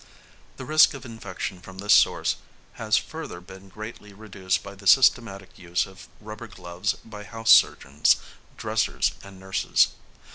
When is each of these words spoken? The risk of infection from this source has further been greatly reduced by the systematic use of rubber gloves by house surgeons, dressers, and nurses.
The 0.57 0.65
risk 0.65 0.95
of 0.95 1.05
infection 1.05 1.61
from 1.61 1.77
this 1.77 1.93
source 1.93 2.37
has 2.81 2.97
further 2.97 3.39
been 3.39 3.69
greatly 3.69 4.13
reduced 4.13 4.63
by 4.63 4.73
the 4.73 4.87
systematic 4.87 5.59
use 5.59 5.85
of 5.85 6.07
rubber 6.19 6.47
gloves 6.47 6.93
by 7.05 7.23
house 7.23 7.51
surgeons, 7.51 8.15
dressers, 8.57 9.11
and 9.23 9.39
nurses. 9.39 9.89